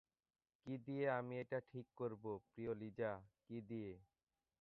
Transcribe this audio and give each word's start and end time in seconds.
কি 0.67 0.73
দিয়ে 0.85 1.05
আমি 1.09 1.33
এটা 1.39 1.59
ঠিক 1.67 1.85
করবো, 1.95 2.31
প্রিয় 2.47 2.71
লিজা, 2.75 3.11
কি 3.45 3.57
দিয়ে? 3.69 3.91